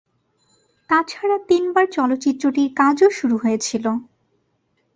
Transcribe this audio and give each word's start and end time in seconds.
তাছাড়া 0.89 1.37
তিনবার 1.49 1.85
চলচ্চিত্রটির 1.91 2.69
কাজও 2.75 3.09
শুরু 3.09 3.35
হয়েছিল। 3.37 3.85